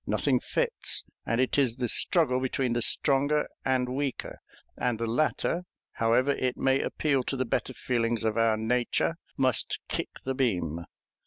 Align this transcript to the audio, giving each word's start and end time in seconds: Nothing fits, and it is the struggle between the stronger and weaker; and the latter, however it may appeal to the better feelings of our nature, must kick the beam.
Nothing 0.07 0.39
fits, 0.39 1.03
and 1.27 1.39
it 1.39 1.59
is 1.59 1.75
the 1.75 1.87
struggle 1.87 2.39
between 2.39 2.73
the 2.73 2.81
stronger 2.81 3.47
and 3.63 3.87
weaker; 3.87 4.39
and 4.75 4.97
the 4.97 5.05
latter, 5.05 5.61
however 5.91 6.31
it 6.31 6.57
may 6.57 6.81
appeal 6.81 7.21
to 7.25 7.37
the 7.37 7.45
better 7.45 7.75
feelings 7.75 8.23
of 8.23 8.35
our 8.35 8.57
nature, 8.57 9.17
must 9.37 9.77
kick 9.87 10.09
the 10.23 10.33
beam. 10.33 10.85